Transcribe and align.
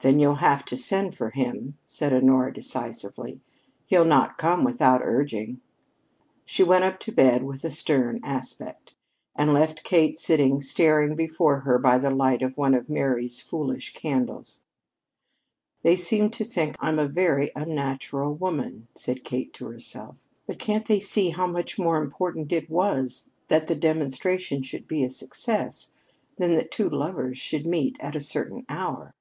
"Then 0.00 0.20
you'll 0.20 0.36
have 0.36 0.64
to 0.66 0.76
send 0.76 1.16
for 1.16 1.30
him," 1.30 1.76
said 1.84 2.12
Honora 2.12 2.54
decisively. 2.54 3.40
"He'll 3.86 4.04
not 4.04 4.38
come 4.38 4.62
without 4.62 5.00
urging." 5.02 5.60
She 6.44 6.62
went 6.62 6.84
up 6.84 7.00
to 7.00 7.10
bed 7.12 7.42
with 7.42 7.64
a 7.64 7.72
stern 7.72 8.20
aspect, 8.22 8.94
and 9.34 9.52
left 9.52 9.82
Kate 9.82 10.16
sitting 10.16 10.60
staring 10.60 11.16
before 11.16 11.60
her 11.62 11.80
by 11.80 11.98
the 11.98 12.12
light 12.12 12.42
of 12.42 12.56
one 12.56 12.74
of 12.74 12.88
Mary's 12.88 13.40
foolish 13.40 13.92
candles. 13.92 14.60
"They 15.82 15.96
seem 15.96 16.30
to 16.30 16.44
think 16.44 16.76
I'm 16.78 17.00
a 17.00 17.08
very 17.08 17.50
unnatural 17.56 18.34
woman," 18.36 18.86
said 18.94 19.24
Kate 19.24 19.52
to 19.54 19.66
herself. 19.66 20.14
"But 20.46 20.60
can't 20.60 20.86
they 20.86 21.00
see 21.00 21.30
how 21.30 21.48
much 21.48 21.76
more 21.76 22.00
important 22.00 22.52
it 22.52 22.70
was 22.70 23.32
that 23.48 23.66
the 23.66 23.74
demonstration 23.74 24.62
should 24.62 24.86
be 24.86 25.02
a 25.02 25.10
success 25.10 25.90
than 26.36 26.54
that 26.54 26.70
two 26.70 26.88
lovers 26.88 27.38
should 27.38 27.66
meet 27.66 27.96
at 27.98 28.14
a 28.14 28.20
certain 28.20 28.64
hour?" 28.68 29.12